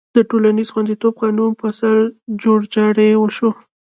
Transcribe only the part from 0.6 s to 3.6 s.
خوندیتوب قانون پر سر جوړجاړی وشو.